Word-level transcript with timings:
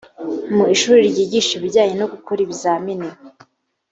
mu 0.55 0.63
ishuri 0.75 0.99
ryigisha 1.11 1.51
ibijyanye 1.55 1.93
no 2.01 2.07
gukora 2.13 2.39
ibizamini 2.45 3.09